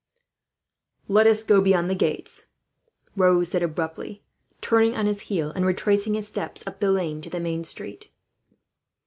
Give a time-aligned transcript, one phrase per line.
[1.07, 2.47] "Let us get beyond the gates,"
[3.15, 4.23] Raoul said abruptly,
[4.59, 8.09] turning on his heel, and retracing his steps up the lane to the main street.